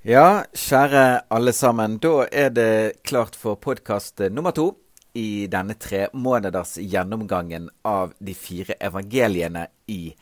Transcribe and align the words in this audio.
Ja, 0.00 0.46
kjære 0.56 1.26
alle 1.28 1.52
sammen. 1.52 1.98
Da 2.00 2.24
er 2.32 2.48
det 2.48 3.02
klart 3.04 3.34
for 3.36 3.58
podkast 3.60 4.22
nummer 4.32 4.54
to 4.56 4.70
i 5.12 5.44
denne 5.52 5.74
tre 5.76 6.06
måneders 6.16 6.78
gjennomgangen 6.80 7.66
av 7.84 8.14
de 8.16 8.32
fire 8.32 8.78
evangeliene 8.80 9.66
i 9.92 10.14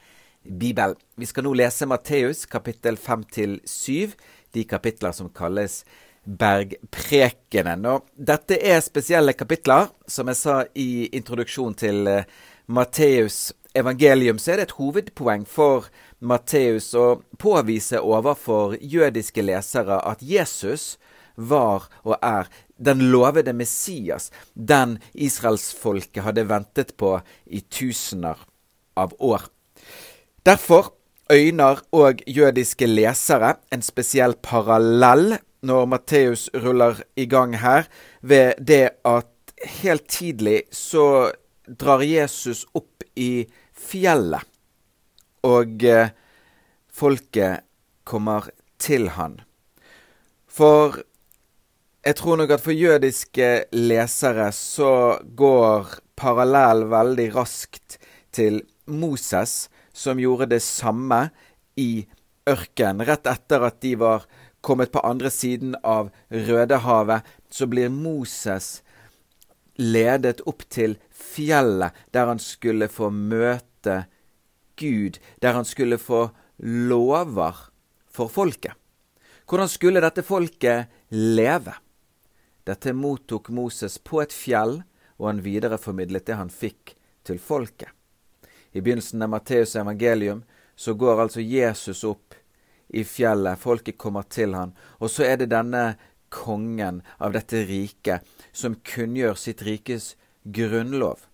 Bibelen. 0.43 0.99
Vi 1.15 1.29
skal 1.31 1.47
nå 1.47 1.53
lese 1.55 1.87
Matteus 1.87 2.43
kapittel 2.51 2.99
5 2.99 3.23
til 3.31 3.55
7, 3.63 4.19
de 4.51 4.65
kapitler 4.67 5.15
som 5.15 5.31
kalles 5.31 5.85
Bergprekenen. 6.27 7.87
Og 7.87 8.11
dette 8.19 8.59
er 8.59 8.83
spesielle 8.83 9.37
kapitler. 9.39 9.93
Som 10.11 10.27
jeg 10.27 10.43
sa 10.43 10.65
i 10.75 11.07
introduksjonen 11.15 11.79
til 11.79 12.11
eh, 12.17 12.27
Matteus 12.67 13.53
evangelium, 13.79 14.43
så 14.43 14.57
er 14.57 14.59
det 14.59 14.73
et 14.73 14.79
hovedpoeng 14.81 15.47
for 15.47 15.87
Matteus 16.19 16.91
å 16.99 17.21
påvise 17.39 18.01
overfor 18.03 18.75
jødiske 18.83 19.43
lesere 19.45 20.01
at 20.03 20.23
Jesus 20.25 20.97
var 21.39 21.87
og 22.03 22.17
er 22.19 22.49
den 22.79 23.05
lovede 23.13 23.55
Messias, 23.55 24.31
den 24.55 24.99
israelsfolket 25.15 26.25
hadde 26.27 26.47
ventet 26.51 26.97
på 26.99 27.19
i 27.47 27.63
tusener 27.63 28.39
av 28.99 29.15
år. 29.23 29.47
Derfor 30.43 30.93
øyner 31.31 31.83
og 31.95 32.23
jødiske 32.27 32.87
lesere 32.91 33.55
en 33.71 33.83
spesiell 33.83 34.35
parallell 34.43 35.37
når 35.63 35.89
Matteus 35.91 36.49
ruller 36.55 37.03
i 37.19 37.27
gang 37.31 37.55
her, 37.59 37.87
ved 38.23 38.59
det 38.59 38.99
at 39.07 39.31
helt 39.83 40.07
tidlig 40.11 40.65
så 40.75 41.31
drar 41.67 42.03
Jesus 42.03 42.65
opp 42.75 43.03
i 43.19 43.47
fjellet 43.75 44.47
og 45.47 45.85
eh, 45.85 46.11
folket 46.89 47.65
kommer 48.09 48.49
til 48.81 49.11
han. 49.15 49.41
For 50.49 51.03
jeg 52.07 52.17
tror 52.19 52.39
nok 52.41 52.55
at 52.57 52.65
for 52.65 52.73
jødiske 52.73 53.49
lesere 53.77 54.49
så 54.57 55.19
går 55.39 55.99
parallell 56.19 56.87
veldig 56.91 57.29
raskt 57.35 57.99
til 58.35 58.63
Moses, 58.87 59.69
som 59.93 60.19
gjorde 60.19 60.49
det 60.55 60.63
samme 60.65 61.29
i 61.77 62.07
ørkenen. 62.49 63.05
Rett 63.07 63.29
etter 63.29 63.67
at 63.69 63.81
de 63.85 63.95
var 64.01 64.27
kommet 64.65 64.93
på 64.95 65.03
andre 65.07 65.31
siden 65.31 65.77
av 65.85 66.11
Rødehavet, 66.31 67.27
så 67.51 67.67
blir 67.71 67.93
Moses 67.93 68.81
ledet 69.79 70.41
opp 70.51 70.65
til 70.71 70.97
fjellet, 71.15 71.95
der 72.11 72.31
han 72.33 72.41
skulle 72.43 72.89
få 72.91 73.11
møte 73.15 73.69
Gud, 73.79 74.15
der 74.81 75.53
han 75.53 75.65
skulle 75.65 75.99
få 75.99 76.29
lover 76.59 77.57
for 78.11 78.29
folket. 78.29 78.73
Hvordan 79.49 79.69
skulle 79.69 80.03
dette 80.05 80.23
folket 80.23 80.89
leve? 81.09 81.75
Dette 82.69 82.93
mottok 82.93 83.49
Moses 83.49 83.99
på 83.99 84.21
et 84.23 84.35
fjell, 84.35 84.83
og 85.17 85.31
han 85.31 85.43
videreformidlet 85.43 86.27
det 86.27 86.37
han 86.37 86.51
fikk 86.53 86.95
til 87.25 87.39
folket. 87.41 87.89
I 88.73 88.83
begynnelsen 88.85 89.25
av 89.25 89.33
Matteus 89.33 89.75
evangelium 89.77 90.43
så 90.77 90.95
går 90.95 91.23
altså 91.25 91.41
Jesus 91.41 92.05
opp 92.05 92.37
i 92.89 93.05
fjellet, 93.05 93.59
folket 93.59 93.99
kommer 93.99 94.29
til 94.29 94.55
han, 94.57 94.75
og 95.01 95.11
så 95.11 95.25
er 95.27 95.41
det 95.41 95.51
denne 95.53 95.97
kongen 96.33 97.01
av 97.19 97.33
dette 97.33 97.65
riket 97.69 98.25
som 98.53 98.77
kunngjør 98.85 99.37
sitt 99.41 99.65
rikes 99.65 100.15
grunnlov. 100.45 101.28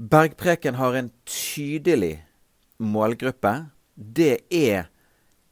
Bergpreken 0.00 0.74
har 0.74 0.94
en 0.94 1.10
tydelig 1.28 2.24
målgruppe. 2.78 3.66
Det 3.94 4.38
er 4.48 4.86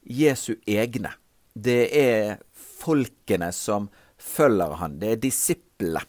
Jesu 0.00 0.54
egne. 0.64 1.10
Det 1.52 1.82
er 1.92 2.38
folkene 2.56 3.50
som 3.52 3.90
følger 4.16 4.72
han. 4.80 4.96
Det 5.02 5.10
er 5.12 5.20
disiplene. 5.20 6.00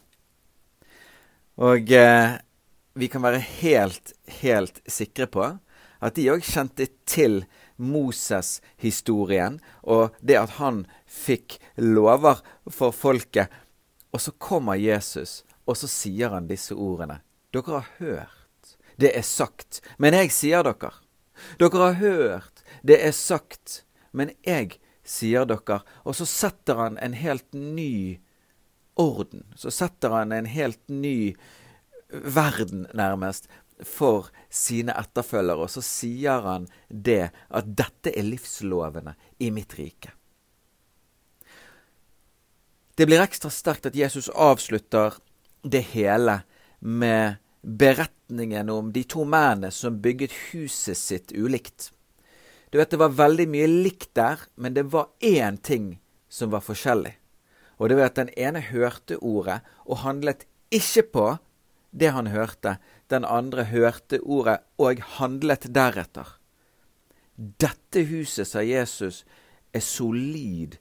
Og 1.60 1.92
eh, 1.92 2.40
vi 2.96 3.12
kan 3.12 3.28
være 3.28 3.44
helt, 3.60 4.16
helt 4.40 4.80
sikre 4.88 5.28
på 5.28 5.44
at 6.00 6.16
de 6.16 6.28
òg 6.32 6.40
kjente 6.40 6.88
til 7.04 7.42
Moses-historien 7.76 9.60
og 9.84 10.16
det 10.24 10.40
at 10.40 10.56
han 10.56 10.86
fikk 11.04 11.60
lover 11.76 12.40
for 12.72 12.96
folket. 12.96 13.52
Og 14.16 14.24
så 14.24 14.32
kommer 14.32 14.80
Jesus, 14.80 15.42
og 15.68 15.76
så 15.76 15.92
sier 15.92 16.32
han 16.32 16.48
disse 16.48 16.72
ordene. 16.72 17.20
Dere 17.50 17.80
har 17.80 17.88
hørt, 17.98 18.76
det 19.00 19.10
er 19.16 19.24
sagt, 19.26 19.80
men 19.98 20.14
jeg 20.14 20.30
sier 20.34 20.66
dere. 20.66 20.92
Dere 21.58 21.86
har 21.86 21.96
hørt, 21.98 22.62
det 22.86 23.00
er 23.02 23.14
sagt, 23.16 23.82
men 24.12 24.34
jeg 24.46 24.78
sier 25.06 25.48
dere. 25.48 25.80
Og 26.04 26.18
så 26.18 26.26
setter 26.28 26.78
han 26.78 26.98
en 27.02 27.16
helt 27.18 27.48
ny 27.54 28.20
orden. 29.00 29.46
Så 29.56 29.72
setter 29.74 30.14
han 30.14 30.32
en 30.32 30.46
helt 30.50 30.82
ny 30.88 31.34
verden, 32.10 32.86
nærmest, 32.94 33.48
for 33.86 34.28
sine 34.52 34.94
etterfølgere. 35.00 35.64
Og 35.64 35.72
så 35.72 35.82
sier 35.84 36.44
han 36.44 36.68
det, 36.88 37.30
at 37.48 37.74
dette 37.78 38.12
er 38.12 38.26
livslovene 38.28 39.16
i 39.40 39.50
mitt 39.54 39.74
rike. 39.78 40.12
Det 42.94 43.06
blir 43.08 43.22
ekstra 43.22 43.48
sterkt 43.48 43.88
at 43.88 43.96
Jesus 43.96 44.28
avslutter 44.28 45.16
det 45.64 45.80
hele 45.94 46.42
med 46.80 47.36
beretningen 47.62 48.70
om 48.72 48.92
de 48.92 49.04
to 49.04 49.24
mennene 49.24 49.70
som 49.70 50.00
bygget 50.00 50.32
huset 50.50 50.98
sitt 50.98 51.32
ulikt. 51.32 51.92
Du 52.70 52.78
vet, 52.78 52.90
Det 52.90 52.96
var 52.96 53.08
veldig 53.08 53.48
mye 53.48 53.66
likt 53.66 54.14
der, 54.14 54.38
men 54.56 54.74
det 54.74 54.92
var 54.92 55.10
én 55.20 55.56
ting 55.56 56.00
som 56.28 56.50
var 56.50 56.60
forskjellig. 56.60 57.16
Og 57.78 57.88
det 57.88 57.96
var 57.96 58.10
at 58.10 58.14
den 58.14 58.30
ene 58.36 58.60
hørte 58.60 59.18
ordet 59.18 59.60
og 59.86 59.98
handlet 60.04 60.46
ikke 60.70 61.02
på 61.02 61.38
det 61.90 62.12
han 62.12 62.26
hørte. 62.26 62.78
Den 63.10 63.24
andre 63.24 63.64
hørte 63.64 64.20
ordet 64.20 64.60
og 64.78 65.00
handlet 65.18 65.66
deretter. 65.74 66.36
Dette 67.36 68.04
huset, 68.04 68.46
sa 68.46 68.60
Jesus, 68.62 69.24
er 69.72 69.80
solid 69.80 70.76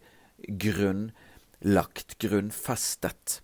grunnlagt, 0.47 2.17
grunnfestet. 2.19 3.39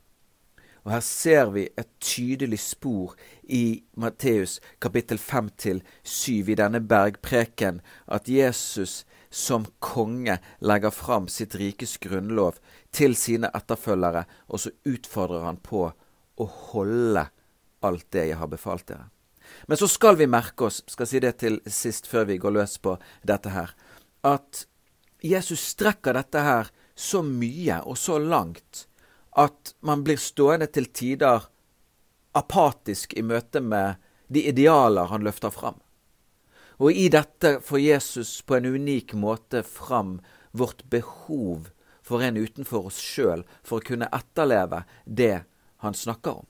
Og 0.85 0.91
Her 0.94 1.01
ser 1.01 1.50
vi 1.50 1.66
et 1.73 1.90
tydelig 2.00 2.59
spor 2.62 3.16
i 3.50 3.81
Matteus 3.97 4.59
kapittel 4.79 5.18
5 5.18 5.50
til 5.57 5.81
7 6.03 6.51
i 6.53 6.57
denne 6.59 6.81
bergpreken 6.85 7.81
at 8.06 8.29
Jesus 8.29 9.03
som 9.34 9.66
konge 9.81 10.38
legger 10.62 10.94
fram 10.94 11.25
sitt 11.28 11.57
rikes 11.57 11.97
grunnlov 11.97 12.62
til 12.94 13.18
sine 13.18 13.50
etterfølgere, 13.57 14.23
og 14.47 14.62
så 14.62 14.72
utfordrer 14.85 15.44
han 15.50 15.57
på 15.57 15.90
å 15.90 16.46
holde 16.69 17.25
alt 17.85 18.07
det 18.13 18.29
jeg 18.29 18.40
har 18.40 18.53
befalt 18.53 18.88
dere. 18.88 19.09
Men 19.67 19.81
så 19.81 19.90
skal 19.90 20.19
vi 20.22 20.29
merke 20.29 20.69
oss, 20.69 20.84
skal 20.88 21.09
si 21.09 21.19
det 21.19 21.35
til 21.41 21.59
sist 21.66 22.07
før 22.07 22.29
vi 22.29 22.40
går 22.41 22.56
løs 22.62 22.78
på 22.78 22.96
dette 23.25 23.52
her, 23.53 23.73
at 24.23 24.67
Jesus 25.25 25.72
strekker 25.73 26.13
dette 26.13 26.46
her 26.46 26.69
så 26.96 27.25
mye 27.25 27.81
og 27.84 27.97
så 28.00 28.22
langt 28.22 28.85
at 29.35 29.75
man 29.84 30.03
blir 30.03 30.19
stående 30.22 30.68
til 30.72 30.88
tider 30.96 31.47
apatisk 32.35 33.13
i 33.19 33.23
møte 33.23 33.62
med 33.62 34.01
de 34.28 34.46
idealer 34.50 35.12
han 35.12 35.23
løfter 35.23 35.51
fram. 35.53 35.78
Og 36.79 36.91
i 36.91 37.07
dette 37.12 37.59
får 37.63 37.79
Jesus 37.79 38.41
på 38.41 38.57
en 38.57 38.68
unik 38.75 39.13
måte 39.19 39.63
fram 39.63 40.19
vårt 40.51 40.84
behov 40.91 41.69
for 42.03 42.23
en 42.23 42.38
utenfor 42.38 42.90
oss 42.91 43.00
sjøl 43.01 43.46
for 43.63 43.79
å 43.79 43.85
kunne 43.85 44.12
etterleve 44.13 44.84
det 45.06 45.46
han 45.84 45.96
snakker 45.96 46.41
om. 46.41 46.47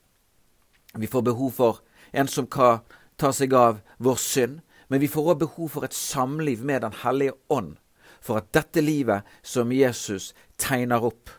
Vi 0.95 1.07
får 1.07 1.25
behov 1.29 1.51
for 1.51 1.81
en 2.11 2.27
som 2.31 2.47
kan 2.47 2.81
ta 3.19 3.31
seg 3.33 3.53
av 3.53 3.81
vår 3.97 4.19
synd, 4.21 4.61
men 4.87 5.01
vi 5.01 5.09
får 5.09 5.33
òg 5.33 5.41
behov 5.45 5.73
for 5.75 5.87
et 5.87 5.95
samliv 5.95 6.63
med 6.63 6.81
Den 6.81 6.93
hellige 7.03 7.33
ånd, 7.49 7.75
for 8.21 8.37
at 8.37 8.51
dette 8.53 8.81
livet 8.81 9.25
som 9.41 9.73
Jesus 9.73 10.33
tegner 10.57 11.03
opp, 11.03 11.29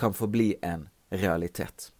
kan 0.00 0.16
forbli 0.16 0.54
en 0.64 0.88
realitet. 1.12 1.90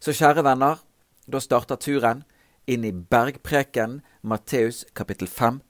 Så 0.00 0.12
kjære 0.16 0.44
venner, 0.44 0.80
da 1.26 1.40
starter 1.40 1.80
turen 1.80 2.24
inn 2.70 2.84
i 2.84 2.92
bergpreken 2.92 4.00
Matteus 4.22 4.84
kapittel 4.94 5.28
5 5.28 5.60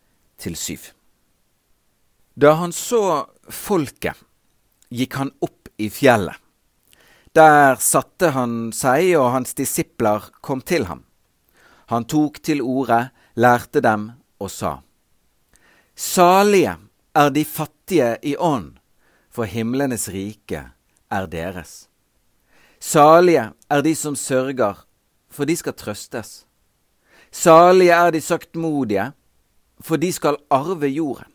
til 0.40 0.56
7. 0.56 0.90
Da 2.34 2.54
han 2.60 2.72
så 2.72 3.26
folket, 3.50 4.16
gikk 4.90 5.18
han 5.20 5.32
opp 5.44 5.70
i 5.78 5.90
fjellet. 5.92 6.36
Der 7.36 7.76
satte 7.78 8.32
han 8.34 8.72
seg, 8.74 9.12
og 9.20 9.30
hans 9.36 9.54
disipler 9.54 10.30
kom 10.42 10.64
til 10.66 10.88
ham. 10.88 11.04
Han 11.92 12.06
tok 12.10 12.40
til 12.42 12.62
orde, 12.62 13.10
lærte 13.36 13.80
dem 13.80 14.10
og 14.40 14.50
sa:" 14.50 14.80
Salige 15.94 16.76
er 17.14 17.30
de 17.30 17.44
fattige 17.44 18.18
i 18.22 18.36
ånd, 18.36 18.78
for 19.30 19.44
himlenes 19.44 20.08
rike 20.08 20.70
er 21.10 21.26
deres. 21.26 21.88
Salige 22.80 23.50
er 23.70 23.82
de 23.82 23.94
som 23.94 24.16
sørger, 24.16 24.86
for 25.30 25.44
de 25.44 25.56
skal 25.56 25.76
trøstes. 25.76 26.46
Salige 27.30 27.92
er 27.92 28.10
de 28.10 28.20
saktmodige, 28.20 29.10
for 29.80 29.96
de 29.96 30.12
skal 30.12 30.40
arve 30.50 30.88
jorden. 30.88 31.32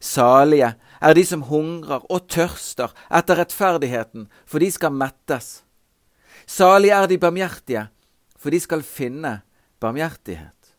Salige 0.00 0.74
er 1.00 1.14
de 1.14 1.24
som 1.24 1.42
hungrer 1.48 2.04
og 2.12 2.28
tørster 2.28 2.92
etter 3.10 3.40
rettferdigheten, 3.40 4.28
for 4.46 4.58
de 4.58 4.70
skal 4.70 4.92
mettes. 4.92 5.64
Salige 6.46 6.94
er 6.94 7.06
de 7.06 7.18
barmhjertige, 7.18 7.88
for 8.36 8.50
de 8.50 8.60
skal 8.60 8.82
finne 8.82 9.40
barmhjertighet. 9.80 10.76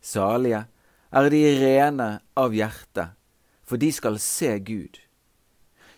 Salige 0.00 0.66
er 1.10 1.28
de 1.32 1.42
rene 1.58 2.10
av 2.36 2.54
hjerte, 2.54 3.10
for 3.64 3.80
de 3.80 3.90
skal 3.92 4.18
se 4.22 4.58
Gud. 4.60 5.00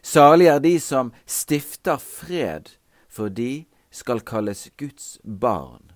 Salige 0.03 0.55
er 0.57 0.61
de 0.61 0.81
som 0.81 1.13
stifter 1.27 2.01
fred, 2.01 2.71
for 3.09 3.29
de 3.29 3.67
skal 3.91 4.23
kalles 4.25 4.69
Guds 4.81 5.19
barn. 5.23 5.93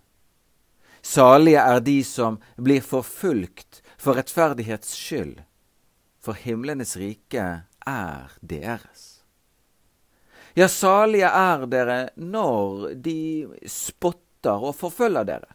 Salige 1.05 1.61
er 1.61 1.81
de 1.85 1.99
som 2.05 2.39
blir 2.57 2.85
forfulgt 2.85 3.83
for 4.01 4.17
rettferdighets 4.17 4.93
skyld, 4.97 5.41
for 6.21 6.37
himlenes 6.37 6.97
rike 6.97 7.45
er 7.87 8.37
deres. 8.41 9.25
Ja, 10.57 10.69
salige 10.69 11.29
er 11.29 11.65
dere 11.67 11.99
når 12.17 12.95
de 13.05 13.49
spotter 13.67 14.69
og 14.69 14.77
forfølger 14.79 15.27
dere, 15.29 15.51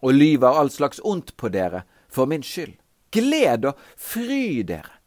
og 0.00 0.14
lyver 0.14 0.60
all 0.60 0.70
slags 0.70 1.00
ondt 1.04 1.34
på 1.36 1.50
dere 1.52 1.82
for 2.08 2.28
min 2.30 2.44
skyld. 2.44 2.76
Gled 3.12 3.64
og 3.64 3.80
fry 3.96 4.60
dere, 4.68 5.00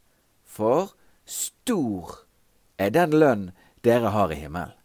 for 0.44 0.92
stor 1.26 2.26
er 2.88 2.94
den 2.96 3.18
lønn 3.18 3.50
dere 3.86 4.14
har 4.14 4.32
i 4.34 4.40
himmelen. 4.42 4.78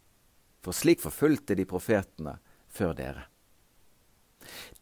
For 0.63 0.75
slik 0.75 0.99
forfulgte 0.99 1.55
de 1.55 1.65
profetene 1.69 2.37
før 2.67 2.93
dere. 2.97 3.23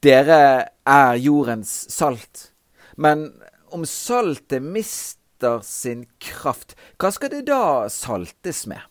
Dere 0.01 0.39
er 0.85 1.19
jordens 1.21 1.73
salt, 1.93 2.51
men 2.97 3.27
om 3.73 3.85
saltet 3.85 4.63
mister 4.63 5.61
sin 5.65 6.05
kraft, 6.21 6.75
hva 6.97 7.11
skal 7.13 7.33
det 7.33 7.45
da 7.49 7.87
saltes 7.91 8.65
med? 8.69 8.81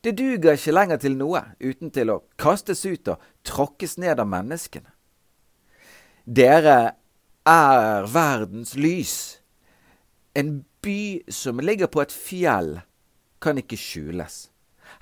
Det 0.00 0.14
duger 0.16 0.56
ikke 0.56 0.72
lenger 0.72 1.00
til 1.02 1.18
noe 1.18 1.42
uten 1.60 1.90
til 1.92 2.12
å 2.14 2.22
kastes 2.40 2.86
ut 2.88 3.10
og 3.12 3.20
tråkkes 3.44 3.98
ned 4.00 4.22
av 4.22 4.30
menneskene. 4.30 4.88
Dere 6.24 6.94
er 7.48 8.06
verdens 8.08 8.76
lys. 8.78 9.16
En 10.32 10.62
by 10.80 11.26
som 11.28 11.60
ligger 11.60 11.90
på 11.92 12.00
et 12.00 12.14
fjell, 12.14 12.78
kan 13.40 13.58
ikke 13.58 13.78
skjules. 13.80 14.48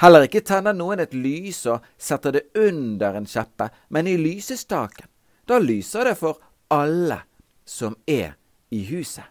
Heller 0.03 0.27
ikke 0.27 0.45
tenner 0.47 0.77
noen 0.77 1.03
et 1.03 1.15
lys 1.17 1.65
og 1.71 1.87
setter 1.99 2.37
det 2.37 2.45
under 2.59 3.17
en 3.19 3.27
kjeppe, 3.27 3.71
men 3.89 4.07
i 4.07 4.19
lysestaken. 4.21 5.09
Da 5.49 5.59
lyser 5.59 6.11
det 6.11 6.19
for 6.21 6.39
alle 6.71 7.23
som 7.65 7.97
er 8.07 8.37
i 8.71 8.85
huset. 8.91 9.25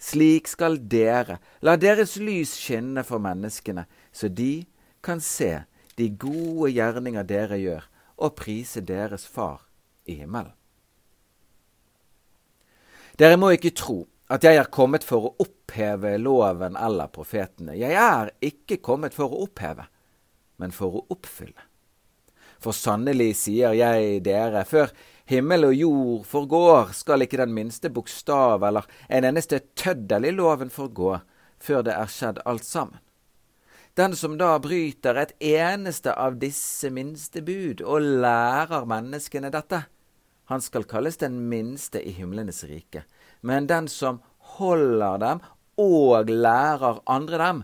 Slik 0.00 0.48
skal 0.48 0.78
dere 0.88 1.36
la 1.60 1.76
deres 1.76 2.16
lys 2.16 2.54
skinne 2.56 3.04
for 3.04 3.20
menneskene, 3.20 3.84
så 4.12 4.30
de 4.32 4.64
kan 5.04 5.20
se 5.20 5.58
de 6.00 6.08
gode 6.16 6.70
gjerninger 6.72 7.26
dere 7.28 7.58
gjør, 7.60 7.84
og 8.16 8.36
prise 8.36 8.80
deres 8.84 9.26
Far 9.28 9.66
i 10.08 10.16
himmelen. 10.20 10.52
Dere 13.20 13.36
må 13.36 13.52
ikke 13.52 13.74
tro 13.76 14.06
at 14.30 14.44
jeg 14.46 14.60
er 14.60 14.70
kommet 14.70 15.02
for 15.02 15.26
å 15.26 15.32
oppheve 15.42 16.14
loven 16.22 16.76
eller 16.78 17.10
profetene. 17.10 17.74
Jeg 17.78 17.96
er 17.98 18.30
ikke 18.46 18.78
kommet 18.78 19.16
for 19.16 19.32
å 19.32 19.42
oppheve, 19.48 19.88
men 20.62 20.70
for 20.74 21.00
å 21.00 21.04
oppfylle. 21.10 21.66
For 22.60 22.76
sannelig 22.76 23.32
sier 23.40 23.74
jeg 23.74 24.20
dere, 24.22 24.62
før 24.68 24.92
himmel 25.30 25.70
og 25.70 25.74
jord 25.74 26.24
forgår, 26.30 26.92
skal 26.94 27.24
ikke 27.24 27.40
den 27.40 27.54
minste 27.56 27.90
bokstav 27.90 28.62
eller 28.68 28.86
en 29.08 29.26
eneste 29.32 29.62
tøddel 29.74 30.28
i 30.28 30.34
loven 30.36 30.70
forgå, 30.70 31.16
før 31.58 31.86
det 31.88 31.96
er 31.96 32.12
skjedd 32.12 32.42
alt 32.46 32.68
sammen. 32.68 33.00
Den 33.98 34.14
som 34.14 34.36
da 34.38 34.52
bryter 34.62 35.18
et 35.18 35.32
eneste 35.42 36.12
av 36.14 36.38
disse 36.38 36.92
minste 36.94 37.42
bud 37.42 37.82
og 37.82 38.06
lærer 38.22 38.86
menneskene 38.88 39.50
dette, 39.50 39.82
han 40.50 40.62
skal 40.62 40.86
kalles 40.86 41.18
den 41.18 41.48
minste 41.50 41.98
i 42.02 42.14
himlenes 42.14 42.62
rike. 42.70 43.02
Men 43.40 43.66
den 43.66 43.88
som 43.88 44.20
holder 44.58 45.18
dem 45.22 45.42
og 45.80 46.30
lærer 46.30 47.00
andre 47.06 47.38
dem, 47.38 47.62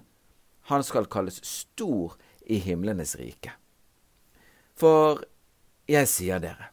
han 0.70 0.84
skal 0.84 1.06
kalles 1.10 1.38
stor 1.44 2.16
i 2.46 2.58
himlenes 2.62 3.16
rike. 3.20 3.52
For 4.76 5.22
jeg 5.88 6.08
sier 6.10 6.40
dere, 6.42 6.70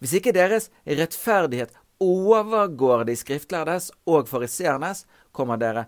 hvis 0.00 0.16
ikke 0.18 0.34
deres 0.34 0.70
rettferdighet 0.86 1.74
overgår 2.02 3.04
de 3.08 3.16
skriftlærdes 3.16 3.90
og 4.10 4.28
fariseernes, 4.28 5.04
kommer 5.32 5.60
dere 5.60 5.86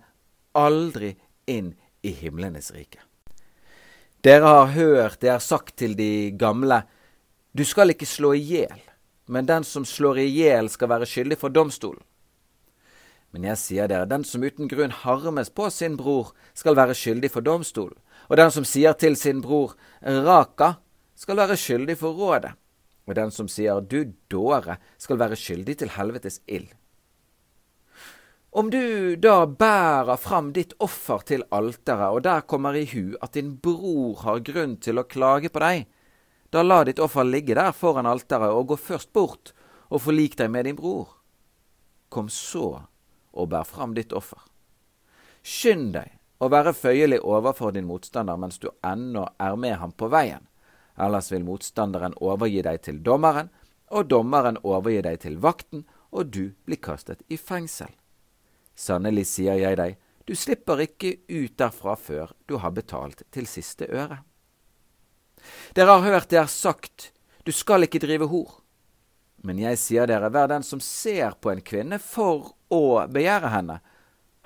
aldri 0.56 1.14
inn 1.46 1.74
i 2.06 2.12
himlenes 2.16 2.70
rike. 2.74 3.00
Dere 4.24 4.48
har 4.48 4.72
hørt 4.74 5.20
det 5.22 5.30
er 5.30 5.42
sagt 5.42 5.76
til 5.78 5.94
de 5.98 6.32
gamle, 6.38 6.82
du 7.52 7.64
skal 7.64 7.92
ikke 7.92 8.08
slå 8.08 8.34
i 8.36 8.42
hjel, 8.42 8.80
men 9.30 9.46
den 9.46 9.64
som 9.64 9.84
slår 9.86 10.20
i 10.22 10.28
hjel 10.28 10.68
skal 10.70 10.90
være 10.90 11.08
skyldig 11.08 11.38
for 11.40 11.52
domstolen. 11.52 12.02
Men 13.34 13.44
jeg 13.50 13.60
sier 13.60 13.90
dere, 13.90 14.08
den 14.08 14.24
som 14.24 14.44
uten 14.44 14.68
grunn 14.70 14.94
harmes 15.02 15.50
på 15.50 15.68
sin 15.70 15.96
bror, 15.98 16.32
skal 16.54 16.76
være 16.78 16.94
skyldig 16.96 17.30
for 17.34 17.44
domstolen, 17.44 17.98
og 18.30 18.38
den 18.40 18.52
som 18.54 18.64
sier 18.64 18.96
til 18.98 19.16
sin 19.18 19.42
bror 19.44 19.74
raka, 20.02 20.76
skal 21.16 21.38
være 21.40 21.56
skyldig 21.58 21.96
for 22.00 22.16
rådet, 22.16 22.54
og 23.06 23.14
den 23.18 23.30
som 23.34 23.48
sier 23.48 23.80
du 23.80 24.12
dåre, 24.32 24.78
skal 24.98 25.20
være 25.20 25.38
skyldig 25.38 25.78
til 25.82 25.94
helvetes 25.96 26.40
ild. 26.46 26.68
Om 28.56 28.70
du 28.72 29.16
da 29.20 29.44
bærer 29.44 30.16
fram 30.16 30.54
ditt 30.56 30.72
offer 30.80 31.20
til 31.28 31.42
alteret, 31.52 32.08
og 32.08 32.22
der 32.24 32.40
kommer 32.48 32.72
i 32.78 32.86
hu 32.88 33.12
at 33.20 33.34
din 33.36 33.56
bror 33.60 34.22
har 34.22 34.40
grunn 34.40 34.78
til 34.80 34.96
å 34.96 35.04
klage 35.04 35.50
på 35.52 35.60
deg, 35.60 35.84
da 36.48 36.62
la 36.64 36.78
ditt 36.88 37.02
offer 37.02 37.26
ligge 37.26 37.56
der 37.58 37.74
foran 37.76 38.08
alteret, 38.08 38.48
og 38.48 38.70
gå 38.72 38.78
først 38.80 39.12
bort 39.12 39.52
og 39.90 40.06
forlik 40.06 40.38
deg 40.40 40.48
med 40.54 40.64
din 40.64 40.78
bror. 40.78 41.18
Kom 42.08 42.30
så 42.32 42.86
og 43.36 43.50
bær 43.52 43.68
fram 43.68 43.94
ditt 43.94 44.14
offer. 44.16 44.40
Skynd 45.46 45.92
deg 45.94 46.16
å 46.42 46.48
være 46.52 46.74
føyelig 46.76 47.20
overfor 47.24 47.72
din 47.76 47.86
motstander 47.88 48.36
mens 48.40 48.58
du 48.58 48.68
ennå 48.84 49.26
er 49.40 49.56
med 49.56 49.76
ham 49.80 49.92
på 49.92 50.08
veien, 50.12 50.42
ellers 50.96 51.30
vil 51.32 51.44
motstanderen 51.46 52.16
overgi 52.20 52.64
deg 52.64 52.82
til 52.84 52.98
dommeren, 53.04 53.52
og 53.92 54.08
dommeren 54.10 54.58
overgi 54.64 55.04
deg 55.06 55.20
til 55.22 55.38
vakten, 55.38 55.84
og 56.10 56.32
du 56.34 56.56
blir 56.66 56.80
kastet 56.82 57.22
i 57.28 57.38
fengsel. 57.38 57.92
Sannelig 58.76 59.26
sier 59.30 59.56
jeg 59.60 59.78
deg, 59.78 59.96
du 60.26 60.34
slipper 60.34 60.82
ikke 60.82 61.18
ut 61.30 61.54
derfra 61.58 61.94
før 61.96 62.32
du 62.50 62.58
har 62.60 62.74
betalt 62.74 63.22
til 63.32 63.46
siste 63.46 63.86
øre. 63.86 64.24
Dere 65.76 65.94
har 65.94 66.02
hørt 66.02 66.32
det 66.32 66.40
er 66.40 66.50
sagt, 66.50 67.12
du 67.46 67.52
skal 67.54 67.86
ikke 67.86 68.02
drive 68.02 68.26
hor. 68.32 68.58
Men 69.46 69.60
jeg 69.62 69.78
sier 69.78 70.08
dere, 70.10 70.30
hver 70.32 70.50
den 70.50 70.64
som 70.66 70.82
ser 70.82 71.36
på 71.38 71.52
en 71.52 71.62
kvinne 71.62 72.00
for 72.02 72.55
å 72.72 73.06
begjære 73.12 73.52
henne, 73.52 73.80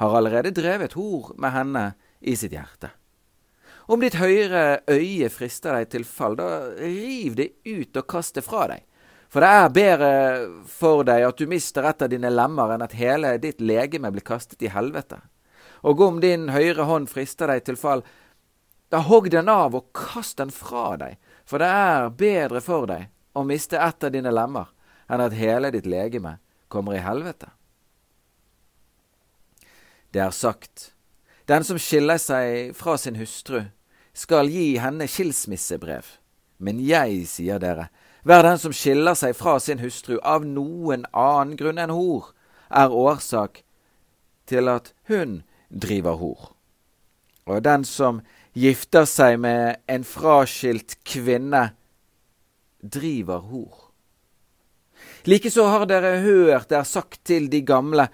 har 0.01 0.17
allerede 0.17 0.55
drevet 0.57 0.97
hor 0.97 1.35
med 1.37 1.53
henne 1.53 1.85
i 2.21 2.37
sitt 2.37 2.55
hjerte. 2.57 2.93
Om 3.91 4.01
ditt 4.05 4.17
høyre 4.21 4.81
øye 4.89 5.29
frister 5.33 5.75
deg 5.75 5.91
til 5.91 6.07
fall, 6.07 6.37
da 6.39 6.71
riv 6.79 7.35
det 7.41 7.51
ut 7.67 7.97
og 7.99 8.07
kast 8.09 8.39
det 8.39 8.45
fra 8.47 8.69
deg. 8.71 8.85
For 9.31 9.43
det 9.45 9.51
er 9.51 9.75
bedre 9.75 10.13
for 10.71 11.05
deg 11.07 11.27
at 11.27 11.39
du 11.39 11.51
mister 11.51 11.87
et 11.87 12.03
av 12.03 12.11
dine 12.11 12.31
lemmer, 12.33 12.73
enn 12.75 12.87
at 12.87 12.97
hele 12.99 13.37
ditt 13.43 13.61
legeme 13.63 14.11
blir 14.15 14.27
kastet 14.27 14.63
i 14.63 14.73
helvete. 14.73 15.21
Og 15.87 16.01
om 16.07 16.19
din 16.23 16.49
høyre 16.55 16.87
hånd 16.89 17.11
frister 17.11 17.51
deg 17.51 17.65
til 17.67 17.79
fall, 17.81 18.03
da 18.91 19.03
hogg 19.07 19.31
den 19.31 19.49
av 19.49 19.77
og 19.79 19.93
kast 19.95 20.41
den 20.41 20.51
fra 20.55 20.97
deg, 20.99 21.19
for 21.47 21.63
det 21.63 21.71
er 21.71 22.11
bedre 22.11 22.63
for 22.63 22.91
deg 22.91 23.09
å 23.35 23.47
miste 23.47 23.79
et 23.79 24.07
av 24.07 24.15
dine 24.15 24.33
lemmer 24.35 24.71
enn 25.11 25.23
at 25.23 25.35
hele 25.35 25.71
ditt 25.75 25.87
legeme 25.87 26.39
kommer 26.71 26.99
i 26.99 27.03
helvete. 27.03 27.51
Det 30.11 30.23
er 30.23 30.35
sagt, 30.35 30.93
den 31.47 31.65
som 31.67 31.79
skiller 31.79 32.19
seg 32.19 32.75
fra 32.79 32.97
sin 32.99 33.19
hustru, 33.19 33.63
skal 34.15 34.51
gi 34.51 34.75
henne 34.83 35.07
skilsmissebrev. 35.11 36.07
Men 36.59 36.81
jeg 36.83 37.25
sier 37.31 37.61
dere, 37.63 37.89
hver 38.27 38.45
den 38.45 38.59
som 38.61 38.75
skiller 38.77 39.17
seg 39.17 39.37
fra 39.39 39.57
sin 39.63 39.81
hustru 39.81 40.19
av 40.27 40.45
noen 40.45 41.07
annen 41.17 41.57
grunn 41.57 41.81
enn 41.81 41.95
hor, 41.95 42.33
er 42.69 42.93
årsak 42.93 43.63
til 44.51 44.69
at 44.71 44.93
hun 45.09 45.41
driver 45.71 46.19
hor. 46.21 46.51
Og 47.47 47.63
den 47.65 47.87
som 47.89 48.21
gifter 48.53 49.07
seg 49.09 49.39
med 49.41 49.81
en 49.91 50.05
fraskilt 50.07 50.99
kvinne, 51.07 51.71
driver 52.81 53.43
hor. 53.45 53.87
Likeså 55.29 55.67
har 55.69 55.85
dere 55.89 56.21
hørt 56.25 56.71
det 56.71 56.79
er 56.79 56.89
sagt 56.89 57.21
til 57.29 57.49
de 57.53 57.61
gamle, 57.67 58.09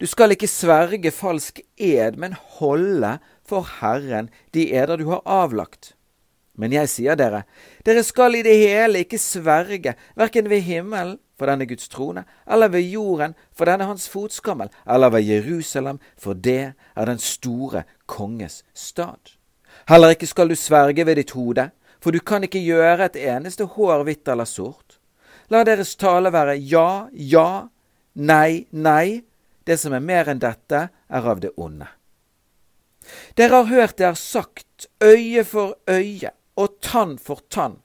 du 0.00 0.06
skal 0.08 0.32
ikke 0.32 0.48
sverge 0.48 1.12
falsk 1.12 1.60
ed, 1.76 2.16
men 2.16 2.36
holde 2.58 3.18
for 3.44 3.66
Herren 3.80 4.30
de 4.54 4.70
eder 4.72 4.96
du 4.96 5.10
har 5.10 5.20
avlagt. 5.28 5.94
Men 6.56 6.72
jeg 6.72 6.88
sier 6.92 7.16
dere, 7.16 7.42
dere 7.86 8.02
skal 8.04 8.36
i 8.36 8.44
det 8.44 8.56
hele 8.58 9.04
ikke 9.04 9.20
sverge, 9.20 9.94
verken 10.16 10.48
ved 10.50 10.64
himmelen, 10.64 11.18
for 11.38 11.48
den 11.48 11.62
er 11.64 11.68
Guds 11.70 11.88
trone, 11.88 12.24
eller 12.44 12.68
ved 12.68 12.84
jorden, 12.92 13.34
for 13.56 13.64
den 13.64 13.80
er 13.80 13.88
hans 13.88 14.08
fotskammel, 14.12 14.68
eller 14.84 15.12
ved 15.12 15.24
Jerusalem, 15.24 16.00
for 16.18 16.36
det 16.36 16.72
er 16.96 17.04
den 17.08 17.18
store 17.18 17.84
konges 18.06 18.62
stad. 18.74 19.36
Heller 19.88 20.12
ikke 20.12 20.28
skal 20.28 20.48
du 20.50 20.56
sverge 20.56 21.06
ved 21.06 21.16
ditt 21.16 21.32
hode, 21.32 21.70
for 22.00 22.12
du 22.12 22.20
kan 22.20 22.44
ikke 22.44 22.60
gjøre 22.60 23.08
et 23.08 23.16
eneste 23.16 23.64
hår 23.64 24.04
hvitt 24.04 24.28
eller 24.28 24.48
sort. 24.48 24.98
La 25.50 25.64
deres 25.64 25.96
tale 25.96 26.32
være 26.32 26.58
ja, 26.60 27.08
ja, 27.12 27.68
nei, 28.14 28.66
nei. 28.72 29.22
Det 29.70 29.76
som 29.78 29.92
er 29.94 30.02
mer 30.02 30.26
enn 30.26 30.40
dette, 30.42 30.78
er 30.90 31.26
av 31.30 31.38
det 31.38 31.52
onde. 31.54 31.86
Dere 33.38 33.60
har 33.60 33.68
hørt 33.70 34.00
det 34.00 34.08
er 34.08 34.16
sagt 34.18 34.88
øye 34.98 35.44
for 35.46 35.76
øye 35.86 36.32
og 36.58 36.80
tann 36.82 37.12
for 37.22 37.38
tann. 37.54 37.76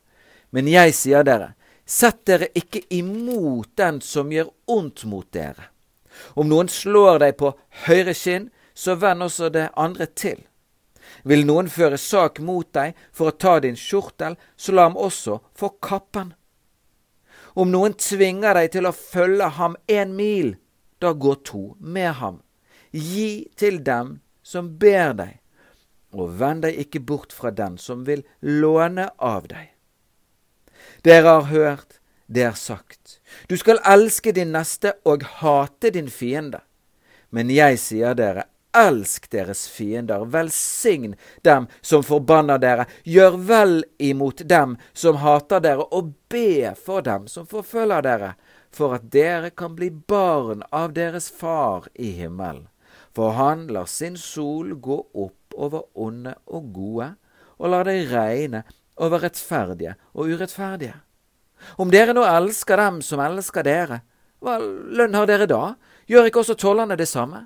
Men 0.49 0.65
jeg 0.65 0.95
sier 0.97 1.21
dere, 1.27 1.51
sett 1.85 2.23
dere 2.25 2.49
ikke 2.57 2.81
imot 2.89 3.75
den 3.77 4.01
som 4.01 4.33
gjør 4.33 4.49
ondt 4.65 5.05
mot 5.05 5.29
dere. 5.29 5.69
Om 6.33 6.49
noen 6.49 6.73
slår 6.73 7.21
deg 7.21 7.37
på 7.37 7.53
høyre 7.85 8.17
kinn, 8.17 8.49
så 8.73 8.97
vend 8.97 9.29
også 9.29 9.53
det 9.53 9.69
andre 9.77 10.09
til. 10.09 10.41
Vil 11.21 11.45
noen 11.45 11.69
føre 11.69 12.01
sak 12.01 12.41
mot 12.41 12.65
deg 12.73 12.97
for 13.13 13.29
å 13.29 13.37
ta 13.37 13.59
din 13.61 13.77
skjortel, 13.77 14.41
så 14.57 14.73
la 14.73 14.89
ham 14.89 14.97
også 14.97 15.37
få 15.53 15.75
kappen. 15.85 16.33
Om 17.53 17.69
noen 17.77 17.93
tvinger 17.93 18.57
deg 18.57 18.73
til 18.73 18.89
å 18.89 18.97
følge 18.97 19.53
ham 19.61 19.77
en 19.85 20.17
mil, 20.17 20.55
da 20.99 21.13
gå 21.13 21.35
to 21.35 21.75
med 21.79 22.11
ham. 22.21 22.41
Gi 22.91 23.49
til 23.55 23.81
dem 23.83 24.19
som 24.43 24.75
ber 24.79 25.13
deg, 25.17 25.39
og 26.15 26.37
vend 26.39 26.63
deg 26.63 26.79
ikke 26.85 27.03
bort 27.03 27.33
fra 27.35 27.51
den 27.51 27.77
som 27.81 28.05
vil 28.07 28.23
låne 28.39 29.09
av 29.17 29.47
deg. 29.51 29.71
Dere 31.03 31.37
har 31.39 31.49
hørt 31.51 31.99
det 32.25 32.41
er 32.41 32.55
sagt, 32.57 33.19
du 33.47 33.53
skal 33.57 33.77
elske 33.85 34.31
din 34.33 34.49
neste 34.55 34.95
og 35.05 35.23
hate 35.41 35.91
din 35.93 36.07
fiende. 36.09 36.63
Men 37.29 37.51
jeg 37.53 37.77
sier 37.77 38.15
dere, 38.17 38.47
elsk 38.75 39.29
deres 39.31 39.67
fiender, 39.69 40.25
velsign 40.25 41.13
dem 41.45 41.67
som 41.81 42.03
forbanner 42.03 42.59
dere, 42.59 42.87
gjør 43.03 43.37
vel 43.47 43.75
imot 44.01 44.41
dem 44.49 44.75
som 44.93 45.21
hater 45.21 45.61
dere, 45.63 45.85
og 45.91 46.15
be 46.31 46.73
for 46.79 47.05
dem 47.05 47.29
som 47.31 47.45
forfølger 47.47 48.05
dere, 48.05 48.33
for 48.75 48.95
at 48.97 49.09
dere 49.13 49.51
kan 49.55 49.75
bli 49.77 49.89
barn 49.89 50.63
av 50.75 50.93
deres 50.95 51.29
Far 51.31 51.87
i 51.95 52.11
himmelen. 52.19 52.67
For 53.15 53.31
han 53.37 53.67
lar 53.71 53.87
sin 53.87 54.17
sol 54.19 54.73
gå 54.83 54.97
opp 55.13 55.55
over 55.55 55.87
onde 55.95 56.35
og 56.51 56.71
gode, 56.75 57.13
og 57.55 57.71
lar 57.71 57.87
det 57.87 58.09
regne 58.11 58.65
over 58.99 59.23
rettferdige 59.23 59.95
og 60.13 60.33
urettferdige. 60.35 60.97
Om 61.79 61.91
dere 61.91 62.13
nå 62.13 62.25
elsker 62.27 62.79
dem 62.79 62.99
som 63.05 63.23
elsker 63.23 63.63
dere, 63.63 64.01
hva 64.43 64.59
lønn 64.59 65.15
har 65.15 65.29
dere 65.29 65.47
da? 65.49 65.75
Gjør 66.11 66.27
ikke 66.29 66.43
også 66.43 66.57
tollerne 66.59 66.97
det 66.99 67.07
samme? 67.09 67.45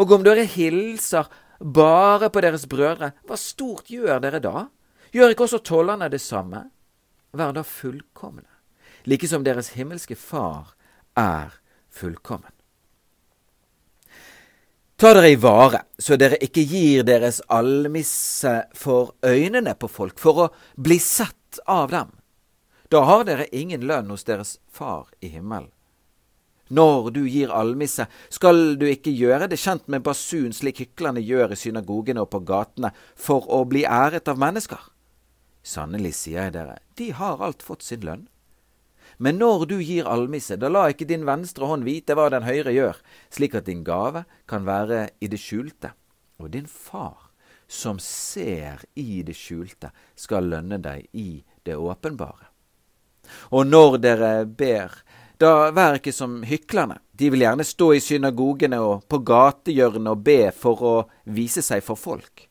Og 0.00 0.12
om 0.16 0.24
dere 0.24 0.48
hilser 0.48 1.28
bare 1.60 2.30
på 2.32 2.42
deres 2.42 2.66
brødre, 2.68 3.12
hva 3.28 3.36
stort 3.38 3.92
gjør 3.92 4.22
dere 4.24 4.40
da? 4.42 4.66
Gjør 5.12 5.34
ikke 5.34 5.46
også 5.46 5.60
tollerne 5.66 6.08
det 6.10 6.22
samme? 6.24 6.64
Vær 7.36 7.52
da 7.54 7.62
fullkomne, 7.62 8.48
like 9.04 9.28
som 9.28 9.44
deres 9.44 9.72
himmelske 9.76 10.16
Far 10.16 10.74
er 11.18 11.54
fullkommen. 11.90 12.52
Ta 15.00 15.14
dere 15.16 15.30
i 15.32 15.36
vare, 15.40 15.86
så 15.96 16.18
dere 16.20 16.36
ikke 16.44 16.60
gir 16.68 17.06
deres 17.08 17.38
almisse 17.48 18.52
for 18.76 19.14
øynene 19.24 19.72
på 19.80 19.88
folk, 19.88 20.18
for 20.20 20.44
å 20.44 20.48
bli 20.76 20.98
sett 21.00 21.60
av 21.64 21.88
dem. 21.94 22.10
Da 22.92 23.06
har 23.08 23.24
dere 23.24 23.46
ingen 23.56 23.86
lønn 23.88 24.10
hos 24.12 24.26
deres 24.28 24.58
Far 24.68 25.08
i 25.24 25.30
himmelen. 25.32 25.70
Når 26.70 27.10
du 27.16 27.22
gir 27.26 27.50
almisse, 27.50 28.04
skal 28.28 28.76
du 28.78 28.84
ikke 28.86 29.10
gjøre 29.10 29.48
det 29.50 29.58
kjent 29.58 29.88
med 29.90 30.04
basun 30.06 30.52
slik 30.54 30.84
hyklerne 30.84 31.22
gjør 31.24 31.56
i 31.56 31.58
synagogene 31.58 32.22
og 32.22 32.30
på 32.30 32.42
gatene 32.46 32.92
for 33.16 33.48
å 33.50 33.64
bli 33.66 33.82
æret 33.88 34.28
av 34.30 34.38
mennesker. 34.38 34.84
Sannelig 35.66 36.12
sier 36.20 36.44
jeg 36.44 36.54
dere, 36.54 36.76
de 37.00 37.08
har 37.16 37.42
alt 37.42 37.64
fått 37.64 37.88
sin 37.88 38.04
lønn. 38.06 38.28
Men 39.20 39.36
når 39.36 39.66
du 39.68 39.76
gir 39.84 40.08
almisse, 40.08 40.56
da 40.56 40.70
la 40.72 40.86
ikke 40.88 41.08
din 41.08 41.26
venstre 41.28 41.68
hånd 41.68 41.84
vite 41.84 42.16
hva 42.16 42.30
den 42.32 42.46
høyre 42.46 42.72
gjør, 42.72 43.00
slik 43.28 43.58
at 43.58 43.68
din 43.68 43.82
gave 43.84 44.24
kan 44.48 44.64
være 44.64 45.10
i 45.20 45.28
det 45.28 45.40
skjulte. 45.40 45.92
Og 46.40 46.48
din 46.54 46.64
far, 46.64 47.28
som 47.68 48.00
ser 48.00 48.80
i 48.96 49.20
det 49.22 49.36
skjulte, 49.36 49.92
skal 50.16 50.48
lønne 50.48 50.80
deg 50.80 51.04
i 51.12 51.42
det 51.68 51.76
åpenbare. 51.76 52.48
Og 53.52 53.68
når 53.68 53.98
dere 54.00 54.30
ber, 54.48 54.96
da 55.40 55.68
vær 55.72 56.00
ikke 56.00 56.12
som 56.16 56.40
hyklerne. 56.44 56.98
De 57.12 57.28
vil 57.32 57.44
gjerne 57.44 57.64
stå 57.64 57.92
i 57.96 58.00
synagogene 58.00 58.80
og 58.80 59.04
på 59.08 59.20
gatehjørnet 59.28 60.14
og 60.14 60.24
be 60.24 60.40
for 60.56 60.80
å 60.84 60.94
vise 61.28 61.60
seg 61.64 61.84
for 61.84 62.00
folk. 62.00 62.46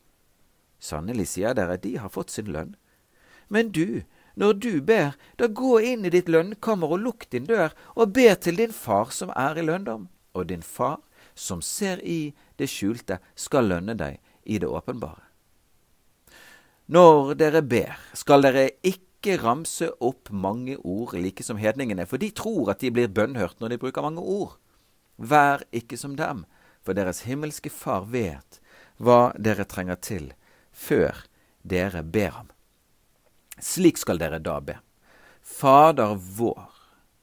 Sannelig 0.80 1.32
sier 1.34 1.54
dere, 1.54 1.76
de 1.82 1.96
har 1.98 2.14
fått 2.14 2.30
sin 2.30 2.48
lønn. 2.54 2.76
Men 3.50 3.74
du, 3.74 4.02
når 4.34 4.52
du 4.62 4.80
ber, 4.80 5.16
da 5.36 5.48
gå 5.48 5.78
inn 5.80 6.06
i 6.06 6.12
ditt 6.12 6.28
lønnkammer 6.30 6.94
og 6.94 7.02
lukk 7.04 7.26
din 7.32 7.48
dør, 7.48 7.74
og 7.96 8.12
be 8.14 8.28
til 8.36 8.60
din 8.60 8.72
far 8.74 9.10
som 9.14 9.32
er 9.36 9.58
i 9.58 9.64
lønndom. 9.66 10.08
Og 10.34 10.46
din 10.50 10.62
far, 10.62 11.00
som 11.34 11.62
ser 11.62 12.00
i 12.04 12.32
det 12.58 12.68
skjulte, 12.70 13.18
skal 13.34 13.70
lønne 13.70 13.96
deg 13.98 14.20
i 14.44 14.60
det 14.62 14.68
åpenbare. 14.68 15.26
Når 16.90 17.34
dere 17.38 17.62
ber, 17.62 17.98
skal 18.18 18.42
dere 18.42 18.70
ikke 18.86 19.36
ramse 19.42 19.90
opp 20.02 20.30
mange 20.30 20.76
ord, 20.78 21.14
like 21.14 21.44
som 21.46 21.60
hedningene, 21.60 22.06
for 22.06 22.18
de 22.18 22.32
tror 22.34 22.72
at 22.72 22.80
de 22.82 22.90
blir 22.90 23.10
bønnhørt 23.10 23.60
når 23.60 23.74
de 23.74 23.82
bruker 23.82 24.02
mange 24.02 24.22
ord. 24.22 24.56
Vær 25.16 25.62
ikke 25.76 25.98
som 26.00 26.16
dem, 26.18 26.46
for 26.82 26.96
deres 26.96 27.22
himmelske 27.28 27.70
Far 27.70 28.08
vet 28.10 28.58
hva 28.98 29.32
dere 29.38 29.64
trenger 29.68 30.00
til, 30.00 30.32
før 30.72 31.24
dere 31.62 32.02
ber 32.02 32.34
ham. 32.38 32.48
Slik 33.60 33.98
skal 33.98 34.18
dere 34.18 34.38
da 34.42 34.60
be. 34.60 34.78
Fader 35.42 36.14
vår, 36.14 36.68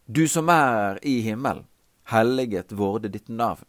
du 0.06 0.28
som 0.28 0.50
er 0.50 1.00
i 1.02 1.20
himmelen. 1.26 1.66
Helliget 2.08 2.72
vorde 2.72 3.10
ditt 3.12 3.28
navn. 3.28 3.66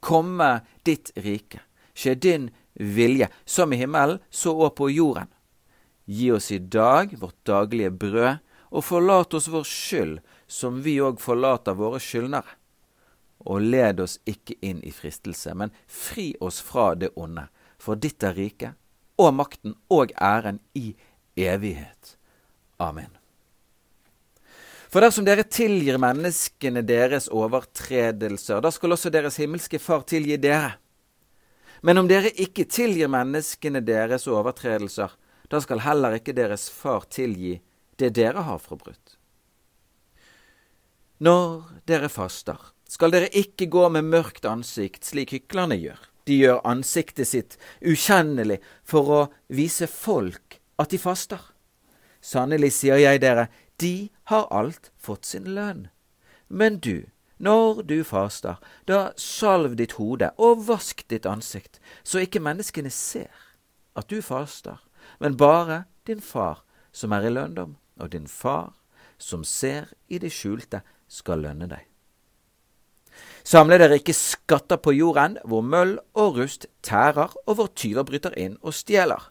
Komme 0.00 0.60
ditt 0.82 1.10
rike. 1.14 1.60
Skje 1.94 2.14
din 2.14 2.50
vilje, 2.72 3.28
som 3.44 3.72
i 3.72 3.76
himmelen, 3.76 4.18
så 4.30 4.54
òg 4.56 4.74
på 4.76 4.88
jorden. 4.90 5.28
Gi 6.04 6.30
oss 6.32 6.50
i 6.52 6.58
dag 6.58 7.12
vårt 7.18 7.36
daglige 7.44 7.90
brød, 7.90 8.38
og 8.70 8.84
forlat 8.84 9.34
oss 9.34 9.48
vår 9.48 9.64
skyld, 9.64 10.20
som 10.46 10.80
vi 10.82 10.98
òg 11.00 11.20
forlater 11.20 11.76
våre 11.76 12.00
skyldnere. 12.02 12.56
Og 13.46 13.62
led 13.62 14.00
oss 14.00 14.18
ikke 14.24 14.56
inn 14.64 14.82
i 14.84 14.92
fristelse, 14.92 15.54
men 15.54 15.72
fri 15.86 16.34
oss 16.40 16.60
fra 16.60 16.94
det 16.94 17.12
onde. 17.16 17.46
For 17.78 17.98
ditt 18.00 18.24
er 18.24 18.36
riket, 18.36 18.76
og 19.20 19.34
makten 19.36 19.76
og 19.92 20.12
æren 20.16 20.60
i 20.74 20.94
evighet. 21.36 22.16
Amen. 22.76 23.12
For 24.88 25.04
dersom 25.04 25.26
dere 25.26 25.44
tilgir 25.44 25.98
menneskene 26.00 26.82
deres 26.86 27.26
overtredelser, 27.28 28.62
da 28.64 28.70
skal 28.72 28.94
også 28.94 29.10
deres 29.12 29.38
himmelske 29.42 29.80
Far 29.82 30.06
tilgi 30.08 30.38
dere. 30.40 30.76
Men 31.84 32.00
om 32.00 32.08
dere 32.08 32.32
ikke 32.32 32.64
tilgir 32.70 33.10
menneskene 33.12 33.82
deres 33.84 34.26
overtredelser, 34.30 35.12
da 35.50 35.60
skal 35.62 35.82
heller 35.84 36.16
ikke 36.16 36.34
deres 36.36 36.68
Far 36.72 37.04
tilgi 37.12 37.58
det 38.00 38.14
dere 38.16 38.44
har 38.46 38.62
forbrutt. 38.62 39.16
Når 41.18 41.62
dere 41.88 42.10
faster, 42.12 42.58
skal 42.88 43.12
dere 43.12 43.30
ikke 43.32 43.68
gå 43.72 43.88
med 43.92 44.04
mørkt 44.04 44.44
ansikt, 44.48 45.04
slik 45.04 45.32
hyklerne 45.32 45.78
gjør. 45.80 46.00
De 46.26 46.36
gjør 46.40 46.64
ansiktet 46.66 47.28
sitt 47.30 47.56
ukjennelig 47.80 48.58
for 48.84 49.12
å 49.12 49.20
vise 49.48 49.88
folk 49.90 50.55
at 50.78 50.90
de 50.90 50.98
faster. 50.98 51.40
Sannelig 52.20 52.72
sier 52.78 53.00
jeg 53.00 53.20
dere, 53.22 53.48
de 53.80 54.08
har 54.30 54.48
alt 54.50 54.90
fått 54.96 55.26
sin 55.26 55.48
lønn. 55.56 55.88
Men 56.48 56.78
du, 56.78 57.06
når 57.38 57.82
du 57.88 58.00
faster, 58.04 58.56
da 58.88 59.12
salv 59.20 59.76
ditt 59.76 59.96
hode 60.00 60.30
og 60.40 60.64
vask 60.68 61.04
ditt 61.10 61.26
ansikt, 61.26 61.80
så 62.04 62.22
ikke 62.24 62.42
menneskene 62.42 62.90
ser 62.90 63.32
at 63.96 64.08
du 64.10 64.20
faster, 64.22 64.80
men 65.20 65.36
bare 65.36 65.84
din 66.06 66.20
far 66.20 66.64
som 66.92 67.12
er 67.12 67.28
i 67.28 67.32
lønndom, 67.32 67.76
og 68.00 68.12
din 68.12 68.26
far 68.26 68.72
som 69.18 69.44
ser 69.44 69.92
i 70.08 70.18
det 70.20 70.32
skjulte, 70.32 70.82
skal 71.08 71.44
lønne 71.44 71.68
deg. 71.70 71.84
Samle 73.46 73.78
dere 73.78 74.00
ikke 74.00 74.16
skatter 74.16 74.80
på 74.82 74.92
jorden, 74.96 75.36
hvor 75.46 75.62
møll 75.62 75.94
og 76.18 76.40
rust 76.40 76.66
tærer, 76.82 77.30
og 77.46 77.54
hvor 77.54 77.70
tyver 77.78 78.04
bryter 78.04 78.34
inn 78.34 78.56
og 78.60 78.74
stjeler 78.74 79.30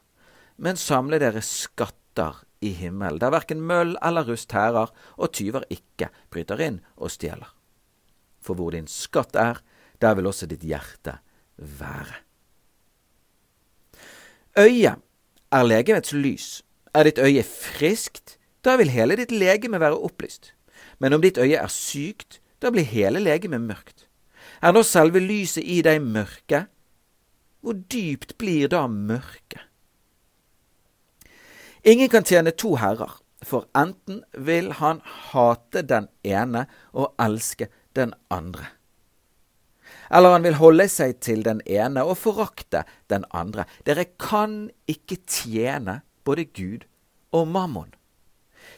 men 0.58 0.80
samle 0.80 1.20
dere 1.20 1.42
skatter 1.44 2.44
i 2.64 2.72
himmelen, 2.76 3.20
der 3.20 3.34
verken 3.34 3.62
møll 3.62 3.96
eller 4.04 4.28
rust 4.28 4.50
tærer, 4.52 4.92
og 5.18 5.34
tyver 5.36 5.66
ikke 5.70 6.10
bryter 6.34 6.62
inn 6.64 6.82
og 6.96 7.12
stjeler. 7.14 7.52
For 8.42 8.58
hvor 8.58 8.76
din 8.76 8.88
skatt 8.88 9.36
er, 9.36 9.62
der 10.02 10.16
vil 10.16 10.30
også 10.30 10.48
ditt 10.50 10.64
hjerte 10.64 11.18
være. 11.58 12.22
Øyet 14.60 15.02
er 15.52 15.64
legemets 15.64 16.14
lys. 16.14 16.64
Er 16.96 17.04
ditt 17.04 17.20
øye 17.20 17.44
friskt, 17.44 18.38
da 18.64 18.78
vil 18.80 18.90
hele 18.90 19.18
ditt 19.20 19.32
legeme 19.32 19.80
være 19.80 20.00
opplyst. 20.00 20.54
Men 21.00 21.14
om 21.14 21.22
ditt 21.22 21.38
øye 21.38 21.60
er 21.60 21.72
sykt, 21.72 22.40
da 22.62 22.72
blir 22.72 22.88
hele 22.88 23.20
legemet 23.20 23.62
mørkt. 23.62 24.08
Er 24.64 24.72
nå 24.72 24.84
selve 24.88 25.20
lyset 25.20 25.66
i 25.68 25.82
deg 25.84 26.00
mørke? 26.02 26.66
Hvor 27.60 27.76
dypt 27.92 28.38
blir 28.40 28.72
da 28.72 28.86
mørket? 28.88 29.65
Ingen 31.86 32.10
kan 32.10 32.24
tjene 32.26 32.50
to 32.52 32.72
herrer, 32.82 33.12
for 33.46 33.68
enten 33.78 34.24
vil 34.34 34.72
han 34.80 35.04
hate 35.06 35.84
den 35.86 36.08
ene 36.26 36.64
og 36.98 37.12
elske 37.22 37.68
den 37.94 38.16
andre. 38.34 38.72
Eller 40.10 40.34
han 40.34 40.48
vil 40.48 40.58
holde 40.58 40.88
seg 40.90 41.20
til 41.22 41.44
den 41.46 41.62
ene 41.70 42.02
og 42.02 42.18
forakte 42.18 42.82
den 43.14 43.28
andre. 43.30 43.68
Dere 43.86 44.08
kan 44.18 44.72
ikke 44.90 45.20
tjene 45.30 46.00
både 46.26 46.48
Gud 46.58 46.90
og 47.38 47.54
mammon. 47.54 47.94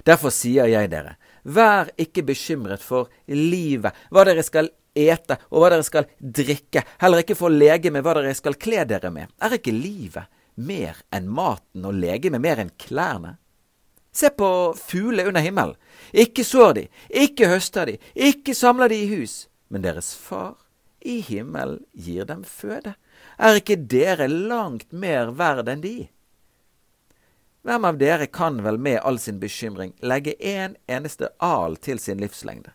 Derfor 0.03 0.33
sier 0.35 0.67
jeg 0.67 0.91
dere, 0.91 1.15
vær 1.47 1.87
ikke 1.95 2.25
bekymret 2.27 2.83
for 2.83 3.07
livet, 3.31 3.95
hva 4.11 4.27
dere 4.27 4.43
skal 4.43 4.67
ete 4.97 5.39
og 5.47 5.61
hva 5.63 5.71
dere 5.71 5.87
skal 5.87 6.11
drikke, 6.19 6.83
heller 6.99 7.23
ikke 7.23 7.39
for 7.39 7.55
legemet 7.55 8.03
hva 8.03 8.19
dere 8.19 8.35
skal 8.35 8.59
kle 8.59 8.83
dere 8.89 9.15
med. 9.15 9.31
Er 9.39 9.55
ikke 9.55 9.71
livet 9.71 10.27
mer 10.57 10.99
enn 11.13 11.29
maten 11.29 11.85
og 11.87 11.95
legemet 11.97 12.43
mer 12.43 12.61
enn 12.61 12.73
klærne? 12.81 13.37
Se 14.11 14.31
på 14.33 14.49
fugler 14.73 15.29
under 15.29 15.43
himmelen. 15.45 15.77
Ikke 16.11 16.43
sår 16.45 16.73
de, 16.73 16.85
ikke 17.09 17.49
høster 17.51 17.85
de, 17.85 17.97
ikke 18.13 18.55
samler 18.57 18.89
de 18.89 18.97
i 19.03 19.09
hus, 19.11 19.45
men 19.69 19.85
deres 19.85 20.15
far 20.17 20.55
i 21.05 21.19
himmelen 21.21 21.83
gir 21.93 22.25
dem 22.25 22.43
føde. 22.43 22.95
Er 23.37 23.59
ikke 23.59 23.77
dere 23.77 24.27
langt 24.27 24.89
mer 24.91 25.29
verd 25.37 25.69
enn 25.69 25.83
de? 25.85 25.97
Hvem 27.67 27.85
av 27.85 27.97
dere 27.99 28.29
kan 28.31 28.61
vel 28.65 28.79
med 28.81 29.01
all 29.03 29.19
sin 29.21 29.41
bekymring 29.41 29.93
legge 30.01 30.37
en 30.39 30.77
eneste 30.87 31.29
al 31.43 31.77
til 31.77 31.99
sin 32.01 32.21
livslengde? 32.23 32.73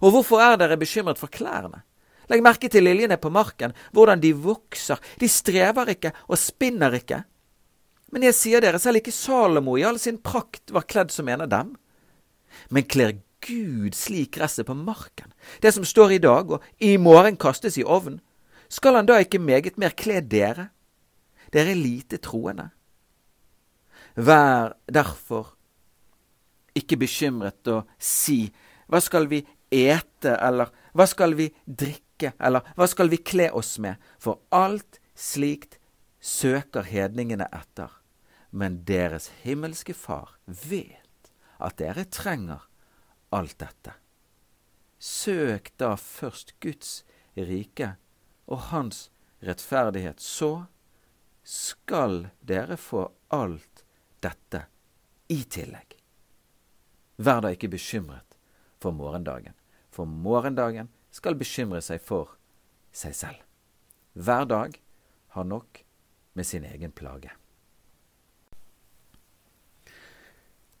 Og 0.00 0.14
hvorfor 0.14 0.40
er 0.40 0.56
dere 0.58 0.78
bekymret 0.80 1.20
for 1.20 1.30
klærne? 1.30 1.84
Legg 2.30 2.42
merke 2.42 2.70
til 2.72 2.86
liljene 2.86 3.18
på 3.20 3.30
marken, 3.30 3.74
hvordan 3.94 4.22
de 4.22 4.32
vokser. 4.34 5.00
De 5.20 5.28
strever 5.30 5.94
ikke 5.94 6.12
og 6.26 6.38
spinner 6.40 6.96
ikke. 6.98 7.22
Men 8.14 8.26
jeg 8.28 8.36
sier 8.38 8.62
dere, 8.62 8.80
selv 8.82 9.00
ikke 9.00 9.14
Salomo 9.14 9.76
i 9.78 9.84
all 9.86 9.98
sin 10.02 10.18
prakt 10.22 10.72
var 10.74 10.86
kledd 10.88 11.12
som 11.14 11.28
en 11.30 11.44
av 11.46 11.50
dem. 11.52 11.74
Men 12.70 12.86
kler 12.86 13.18
Gud 13.46 13.94
slik 13.94 14.36
gresset 14.38 14.66
på 14.66 14.74
marken, 14.74 15.32
det 15.62 15.74
som 15.74 15.84
står 15.86 16.16
i 16.16 16.22
dag 16.22 16.50
og 16.56 16.64
i 16.82 16.96
morgen 16.98 17.36
kastes 17.38 17.76
i 17.78 17.84
ovnen, 17.84 18.18
skal 18.72 18.96
han 18.98 19.06
da 19.06 19.20
ikke 19.22 19.38
meget 19.38 19.76
mer 19.78 19.92
kle 19.94 20.18
dere? 20.24 20.70
Dere 21.54 21.70
er 21.70 21.78
lite 21.78 22.18
troende. 22.18 22.70
Vær 24.16 24.74
derfor 24.90 25.52
ikke 26.76 26.98
bekymret 26.98 27.68
og 27.70 27.86
si, 27.98 28.48
hva 28.90 28.98
skal 29.04 29.28
vi 29.30 29.42
ete, 29.70 30.32
eller 30.34 30.72
hva 30.96 31.06
skal 31.08 31.36
vi 31.38 31.50
drikke, 31.66 32.05
eller 32.22 32.64
hva 32.76 32.86
skal 32.88 33.10
vi 33.12 33.20
kle 33.20 33.50
oss 33.50 33.76
med? 33.82 33.96
For 34.18 34.40
alt 34.54 35.00
slikt 35.14 35.78
søker 36.20 36.86
hedningene 36.88 37.48
etter. 37.52 37.90
Men 38.50 38.84
deres 38.88 39.28
himmelske 39.42 39.94
Far 39.94 40.36
vet 40.46 41.30
at 41.58 41.78
dere 41.80 42.04
trenger 42.04 42.64
alt 43.34 43.58
dette. 43.60 43.96
Søk 44.98 45.72
da 45.76 45.94
først 46.00 46.54
Guds 46.60 47.02
rike 47.36 47.94
og 48.46 48.70
Hans 48.70 49.10
rettferdighet, 49.44 50.20
så 50.20 50.66
skal 51.46 52.28
dere 52.40 52.78
få 52.80 53.04
alt 53.34 53.84
dette 54.24 54.64
i 55.28 55.42
tillegg. 55.44 55.96
Vær 57.16 57.42
da 57.44 57.52
ikke 57.54 57.70
bekymret 57.72 58.36
for 58.82 58.96
morgendagen, 58.96 59.54
for 59.90 60.08
morgendagen 60.08 60.90
skal 61.16 61.38
bekymre 61.38 61.80
seg 61.84 62.02
for 62.04 62.36
seg 62.92 63.16
selv. 63.16 63.40
Hver 64.16 64.44
dag 64.48 64.76
har 65.36 65.44
nok 65.48 65.82
med 66.36 66.46
sin 66.46 66.64
egen 66.68 66.92
plage. 66.92 67.32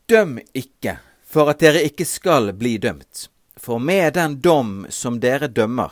Døm 0.06 0.36
ikke 0.54 0.98
for 1.26 1.50
at 1.50 1.62
dere 1.64 1.82
ikke 1.88 2.06
skal 2.06 2.52
bli 2.56 2.76
dømt. 2.78 3.26
For 3.56 3.80
med 3.82 4.14
den 4.14 4.36
dom 4.44 4.84
som 4.92 5.18
dere 5.20 5.48
dømmer, 5.48 5.90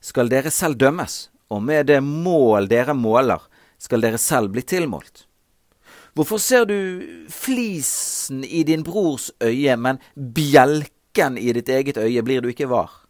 skal 0.00 0.30
dere 0.30 0.50
selv 0.50 0.78
dømmes, 0.78 1.28
og 1.50 1.62
med 1.62 1.90
det 1.90 2.00
mål 2.02 2.70
dere 2.70 2.94
måler, 2.96 3.42
skal 3.78 4.02
dere 4.02 4.18
selv 4.18 4.54
bli 4.54 4.62
tilmålt. 4.62 5.26
Hvorfor 6.14 6.38
ser 6.38 6.66
du 6.68 6.78
flisen 7.32 8.44
i 8.44 8.62
din 8.68 8.84
brors 8.86 9.30
øye, 9.42 9.76
men 9.76 10.00
bjelken 10.14 11.38
i 11.38 11.52
ditt 11.56 11.68
eget 11.68 11.98
øye 11.98 12.22
blir 12.22 12.42
du 12.42 12.50
ikke 12.52 12.70
var? 12.70 13.01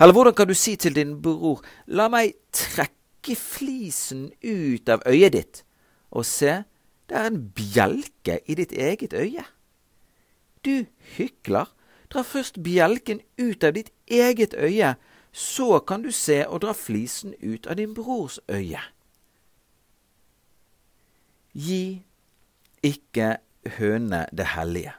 Eller 0.00 0.12
hvordan 0.12 0.34
kan 0.34 0.48
du 0.48 0.54
si 0.54 0.76
til 0.76 0.94
din 0.96 1.16
bror, 1.22 1.62
la 1.86 2.08
meg 2.12 2.34
trekke 2.54 3.36
flisen 3.38 4.28
ut 4.42 4.88
av 4.88 5.04
øyet 5.08 5.32
ditt, 5.32 5.62
og 6.10 6.26
se, 6.28 6.62
det 7.08 7.18
er 7.18 7.30
en 7.30 7.40
bjelke 7.56 8.40
i 8.46 8.56
ditt 8.58 8.72
eget 8.72 9.14
øye? 9.16 9.44
Du 10.64 10.86
hykler, 11.16 11.68
dra 12.12 12.22
først 12.24 12.62
bjelken 12.64 13.20
ut 13.40 13.64
av 13.64 13.74
ditt 13.76 13.90
eget 14.06 14.54
øye, 14.54 14.94
så 15.34 15.80
kan 15.80 16.04
du 16.04 16.12
se 16.14 16.44
og 16.46 16.62
dra 16.62 16.72
flisen 16.72 17.34
ut 17.42 17.66
av 17.66 17.76
din 17.76 17.94
brors 17.94 18.38
øye. 18.48 18.80
Gi 21.54 22.04
ikke 22.82 23.36
høne 23.78 24.24
det 24.32 24.46
hellige, 24.54 24.94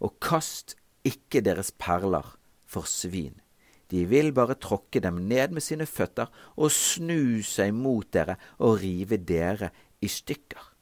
og 0.00 0.18
kast 0.20 0.74
ikke 1.06 1.40
deres 1.40 1.70
perler 1.70 2.34
for 2.66 2.88
svin. 2.88 3.38
De 3.90 4.04
vil 4.10 4.32
bare 4.34 4.58
tråkke 4.58 5.00
dem 5.00 5.20
ned 5.28 5.54
med 5.54 5.62
sine 5.62 5.86
føtter 5.86 6.30
og 6.56 6.72
snu 6.74 7.42
seg 7.46 7.74
mot 7.74 8.08
dere 8.12 8.38
og 8.58 8.80
rive 8.82 9.18
dere 9.22 9.70
i 10.02 10.10
stykker. 10.10 10.72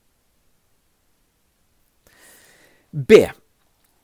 Be, 2.94 3.24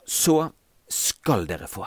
så 0.04 0.50
skal 0.90 1.46
dere 1.46 1.68
få. 1.70 1.86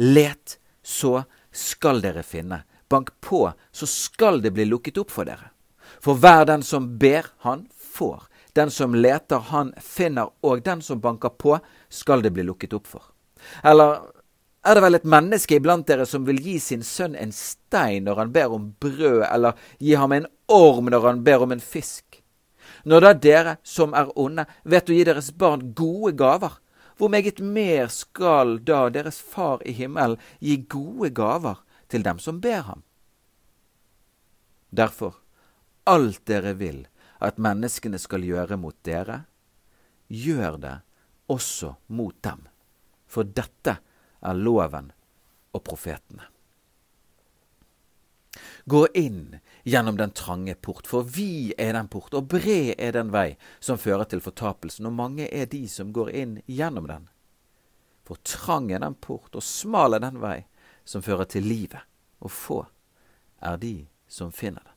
Let, 0.00 0.56
så 0.82 1.20
skal 1.52 2.00
dere 2.00 2.24
finne. 2.24 2.62
Bank 2.90 3.12
på, 3.20 3.44
så 3.70 3.86
skal 3.86 4.40
det 4.42 4.54
bli 4.56 4.64
lukket 4.64 4.98
opp 4.98 5.12
for 5.12 5.28
dere. 5.28 5.52
For 6.00 6.16
hver 6.16 6.46
den 6.48 6.64
som 6.66 6.88
ber, 6.98 7.28
han 7.44 7.66
får. 7.76 8.24
Den 8.56 8.70
som 8.70 8.94
leter, 8.94 9.38
han 9.52 9.74
finner, 9.78 10.32
og 10.40 10.64
den 10.64 10.82
som 10.82 11.00
banker 11.00 11.30
på, 11.38 11.58
skal 11.88 12.24
det 12.24 12.32
bli 12.34 12.46
lukket 12.48 12.74
opp 12.74 12.88
for. 12.88 13.04
Eller 13.62 14.00
er 14.60 14.76
det 14.76 14.82
vel 14.84 14.98
et 14.98 15.08
menneske 15.08 15.56
iblant 15.56 15.86
dere 15.88 16.04
som 16.06 16.26
vil 16.28 16.40
gi 16.44 16.58
sin 16.60 16.82
sønn 16.84 17.14
en 17.16 17.32
stein 17.32 18.04
når 18.04 18.18
han 18.20 18.32
ber 18.32 18.52
om 18.52 18.70
brød, 18.80 19.22
eller 19.30 19.56
gi 19.80 19.94
ham 19.96 20.12
en 20.12 20.26
orm 20.52 20.90
når 20.92 21.06
han 21.06 21.22
ber 21.24 21.46
om 21.46 21.54
en 21.54 21.64
fisk? 21.64 22.20
Når 22.84 23.04
da 23.04 23.12
dere 23.14 23.56
som 23.64 23.94
er 23.96 24.12
onde, 24.20 24.44
vet 24.64 24.90
å 24.90 24.96
gi 24.96 25.06
deres 25.08 25.32
barn 25.36 25.72
gode 25.76 26.12
gaver, 26.16 26.58
hvor 27.00 27.08
meget 27.08 27.40
mer 27.40 27.88
skal 27.88 28.58
da 28.60 28.88
deres 28.92 29.20
Far 29.24 29.64
i 29.64 29.72
himmelen 29.72 30.20
gi 30.40 30.58
gode 30.68 31.08
gaver 31.16 31.62
til 31.88 32.04
dem 32.04 32.20
som 32.20 32.40
ber 32.44 32.60
ham? 32.68 32.84
Derfor, 34.70 35.16
alt 35.88 36.20
dere 36.28 36.52
vil 36.54 36.84
at 37.20 37.40
menneskene 37.40 37.98
skal 37.98 38.24
gjøre 38.24 38.60
mot 38.60 38.76
dere, 38.84 39.24
gjør 40.08 40.60
det 40.60 40.76
også 41.32 41.74
mot 41.96 42.16
dem. 42.24 42.44
For 43.08 43.24
dette 43.24 43.80
er 43.80 43.86
loven 44.20 44.92
og 45.52 45.64
profetene. 45.64 46.28
Gå 48.64 48.86
inn 48.94 49.38
gjennom 49.64 49.96
den 49.96 50.12
trange 50.14 50.54
port, 50.54 50.86
for 50.86 51.02
vi 51.02 51.54
er 51.58 51.72
den 51.74 51.88
port, 51.88 52.14
og 52.14 52.28
bred 52.30 52.74
er 52.78 52.92
den 52.94 53.10
vei 53.10 53.34
som 53.58 53.80
fører 53.80 54.06
til 54.06 54.22
fortapelsen, 54.22 54.86
og 54.86 54.98
mange 54.98 55.26
er 55.26 55.48
de 55.50 55.64
som 55.68 55.92
går 55.92 56.12
inn 56.14 56.36
gjennom 56.46 56.86
den. 56.90 57.08
For 58.06 58.20
trang 58.26 58.70
er 58.72 58.82
den 58.84 58.94
port, 58.94 59.34
og 59.34 59.42
smal 59.42 59.96
er 59.96 60.04
den 60.04 60.20
vei 60.22 60.44
som 60.84 61.02
fører 61.02 61.28
til 61.30 61.46
livet, 61.46 61.82
og 62.20 62.30
få 62.30 62.60
er 63.40 63.58
de 63.60 63.74
som 64.10 64.32
finner 64.32 64.62
den. 64.62 64.76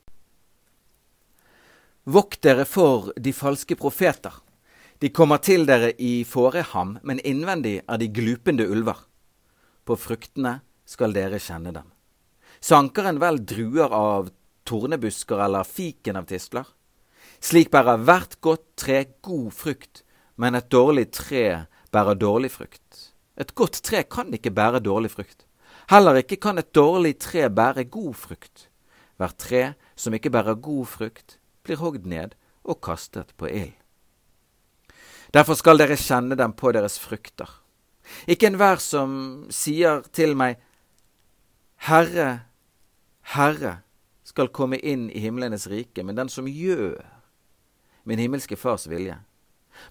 Vokt 2.04 2.42
dere 2.44 2.66
for 2.68 3.14
de 3.16 3.32
falske 3.32 3.78
profeter. 3.80 4.34
De 5.00 5.10
kommer 5.10 5.40
til 5.44 5.66
dere 5.68 5.94
i 6.00 6.24
fåreham, 6.28 6.98
men 7.04 7.22
innvendig 7.24 7.78
er 7.88 8.00
de 8.00 8.10
glupende 8.12 8.68
ulver. 8.68 8.98
På 9.84 9.98
fruktene 10.00 10.60
skal 10.86 11.14
dere 11.16 11.40
kjenne 11.42 11.74
dem. 11.76 11.90
Sanker 12.64 13.10
en 13.10 13.20
vel 13.20 13.42
druer 13.44 13.92
av 13.92 14.30
tornebusker 14.68 15.42
eller 15.44 15.68
fiken 15.68 16.20
av 16.20 16.28
tistler? 16.30 16.68
Slik 17.44 17.72
bærer 17.74 18.00
hvert 18.00 18.38
godt 18.40 18.64
tre 18.80 19.00
god 19.22 19.50
frukt, 19.52 20.04
men 20.40 20.56
et 20.56 20.70
dårlig 20.72 21.10
tre 21.12 21.66
bærer 21.92 22.16
dårlig 22.16 22.54
frukt. 22.54 23.10
Et 23.36 23.52
godt 23.56 23.82
tre 23.84 24.04
kan 24.08 24.32
ikke 24.34 24.54
bære 24.54 24.80
dårlig 24.86 25.12
frukt. 25.12 25.44
Heller 25.92 26.22
ikke 26.22 26.40
kan 26.40 26.62
et 26.62 26.72
dårlig 26.76 27.18
tre 27.20 27.50
bære 27.50 27.84
god 27.92 28.14
frukt. 28.16 28.70
Hvert 29.20 29.38
tre 29.38 29.64
som 29.96 30.16
ikke 30.16 30.32
bærer 30.32 30.56
god 30.56 30.86
frukt, 30.88 31.38
blir 31.64 31.82
hogd 31.82 32.08
ned 32.08 32.38
og 32.64 32.80
kastet 32.82 33.34
på 33.38 33.50
ild. 33.52 33.76
Derfor 35.34 35.58
skal 35.58 35.80
dere 35.82 35.98
kjenne 35.98 36.38
dem 36.38 36.54
på 36.54 36.72
deres 36.72 37.00
frukter. 37.02 37.50
Ikke 38.28 38.50
enhver 38.50 38.82
som 38.84 39.46
sier 39.54 40.04
til 40.12 40.36
meg, 40.40 40.60
Herre, 41.88 42.46
Herre, 43.36 43.82
skal 44.24 44.50
komme 44.56 44.80
inn 44.80 45.10
i 45.12 45.22
himlenes 45.24 45.68
rike, 45.68 46.04
men 46.04 46.16
den 46.16 46.32
som 46.32 46.48
gjør 46.48 47.04
min 48.08 48.20
himmelske 48.20 48.56
Fars 48.60 48.88
vilje. 48.90 49.18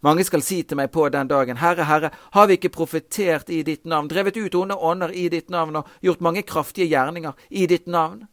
Mange 0.00 0.24
skal 0.24 0.42
si 0.44 0.62
til 0.62 0.78
meg 0.78 0.92
på 0.94 1.04
den 1.12 1.28
dagen, 1.28 1.58
Herre, 1.60 1.84
Herre, 1.84 2.10
har 2.32 2.48
vi 2.48 2.56
ikke 2.58 2.72
profetert 2.72 3.50
i 3.50 3.62
ditt 3.66 3.84
navn, 3.88 4.08
drevet 4.08 4.38
ut 4.38 4.54
onde 4.56 4.78
ånder 4.78 5.12
i 5.12 5.28
ditt 5.32 5.50
navn 5.50 5.82
og 5.82 5.90
gjort 6.04 6.24
mange 6.24 6.44
kraftige 6.46 6.88
gjerninger 6.92 7.36
i 7.50 7.66
ditt 7.66 7.88
navn? 7.90 8.26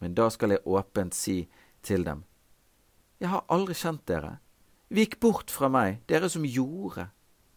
Men 0.00 0.14
da 0.14 0.28
skal 0.30 0.54
jeg 0.54 0.64
åpent 0.64 1.14
si 1.16 1.46
til 1.82 2.04
dem, 2.04 2.24
Jeg 3.20 3.30
har 3.32 3.46
aldri 3.48 3.72
kjent 3.74 4.02
dere. 4.06 4.38
Vik 4.92 5.16
bort 5.20 5.50
fra 5.50 5.70
meg, 5.72 6.02
dere 6.06 6.28
som 6.28 6.44
gjorde 6.44 7.08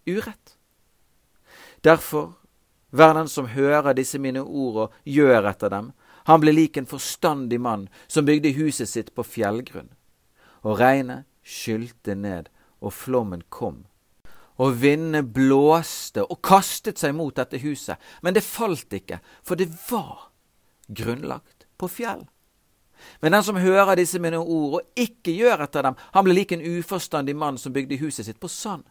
urett. 0.07 0.55
Derfor, 1.83 2.33
hver 2.91 3.13
den 3.13 3.27
som 3.27 3.47
hører 3.47 3.93
disse 3.93 4.19
mine 4.19 4.41
ord 4.43 4.77
og 4.83 4.93
gjør 5.05 5.47
etter 5.51 5.71
dem, 5.71 5.91
han 6.27 6.41
ble 6.43 6.53
lik 6.53 6.77
en 6.77 6.89
forstandig 6.89 7.59
mann 7.61 7.87
som 8.07 8.25
bygde 8.27 8.53
huset 8.57 8.89
sitt 8.89 9.13
på 9.15 9.23
fjellgrunn. 9.25 9.89
Og 10.67 10.79
regnet 10.79 11.25
skylte 11.43 12.15
ned 12.15 12.49
og 12.79 12.93
flommen 12.93 13.45
kom. 13.49 13.85
Og 14.59 14.75
vindene 14.81 15.23
blåste 15.23 16.25
og 16.25 16.41
kastet 16.43 16.99
seg 16.99 17.15
mot 17.15 17.35
dette 17.35 17.61
huset, 17.63 17.95
men 18.21 18.35
det 18.35 18.43
falt 18.43 18.91
ikke, 18.93 19.21
for 19.41 19.55
det 19.55 19.69
var 19.87 20.29
grunnlagt 20.87 21.65
på 21.79 21.87
fjell. 21.87 22.25
Men 23.23 23.31
den 23.31 23.43
som 23.43 23.55
hører 23.55 23.95
disse 23.95 24.19
mine 24.19 24.41
ord 24.43 24.81
og 24.81 24.99
ikke 24.99 25.31
gjør 25.31 25.63
etter 25.63 25.87
dem, 25.87 25.95
han 26.11 26.25
blir 26.27 26.35
lik 26.35 26.51
en 26.51 26.65
uforstandig 26.65 27.35
mann 27.35 27.57
som 27.57 27.73
bygde 27.73 28.01
huset 28.01 28.27
sitt 28.27 28.41
på 28.43 28.51
sand. 28.51 28.83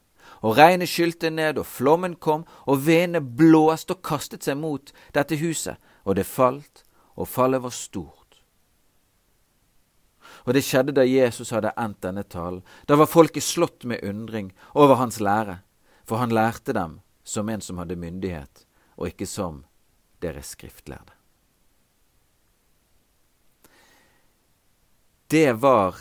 Og 0.43 0.57
regnet 0.59 0.91
skylte 0.91 1.31
ned, 1.31 1.59
og 1.59 1.67
flommen 1.67 2.15
kom, 2.17 2.45
og 2.67 2.85
vindene 2.87 3.21
blåste 3.21 3.97
og 3.97 4.03
kastet 4.07 4.47
seg 4.47 4.59
mot 4.61 4.93
dette 5.15 5.39
huset, 5.41 5.77
og 6.05 6.17
det 6.19 6.27
falt, 6.27 6.85
og 7.19 7.29
fallet 7.29 7.63
var 7.63 7.75
stort. 7.75 8.15
Og 10.47 10.55
det 10.55 10.63
skjedde 10.65 10.95
da 10.97 11.05
Jesus 11.05 11.51
hadde 11.53 11.75
endt 11.77 12.01
denne 12.05 12.25
talen. 12.25 12.63
Da 12.89 12.97
var 12.97 13.11
folket 13.11 13.45
slått 13.45 13.85
med 13.85 14.05
undring 14.07 14.53
over 14.73 14.97
hans 14.97 15.21
lære, 15.21 15.59
for 16.09 16.23
han 16.23 16.33
lærte 16.33 16.73
dem 16.73 17.01
som 17.25 17.49
en 17.53 17.61
som 17.61 17.79
hadde 17.83 17.99
myndighet, 18.01 18.65
og 18.97 19.11
ikke 19.11 19.27
som 19.29 19.65
deres 20.23 20.55
skriftlærde. 20.57 21.13
Det 25.29 25.53
var 25.61 26.01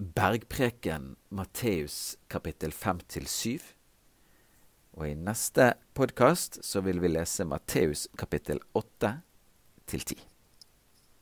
Bergpreken 0.00 1.18
Matteus 1.28 2.16
kapittel 2.32 2.72
5-7. 2.72 3.60
Og 4.96 5.10
i 5.10 5.12
neste 5.12 5.74
podkast 5.92 6.56
så 6.64 6.80
vil 6.86 7.02
vi 7.04 7.10
lese 7.12 7.44
Matteus 7.44 8.06
kapittel 8.16 8.62
8 8.72 9.10
til 9.92 10.00
10. 10.00 10.29